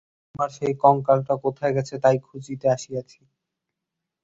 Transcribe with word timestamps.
আমার 0.35 0.49
সেই 0.57 0.73
কঙ্কালটা 0.83 1.33
কোথায় 1.43 1.73
গেছে 1.77 1.95
তাই 2.03 2.17
খুঁজিতে 2.27 2.67
আসিয়াছি। 2.69 3.19